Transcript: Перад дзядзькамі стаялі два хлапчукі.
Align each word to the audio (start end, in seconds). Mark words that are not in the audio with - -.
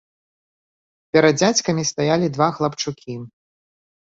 Перад 1.17 1.35
дзядзькамі 1.41 1.83
стаялі 1.91 2.33
два 2.39 2.49
хлапчукі. 2.59 3.13